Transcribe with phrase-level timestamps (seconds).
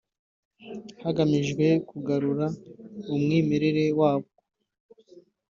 [1.03, 2.45] hagamijwe kugarura
[3.15, 4.35] umwimerere wabwo